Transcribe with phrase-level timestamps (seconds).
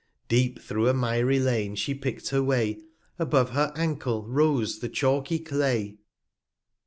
[0.27, 2.81] Deep, thro' a miry Lane she pick'd her Way,
[3.19, 5.99] Above her Ankle rose the chalky Clay.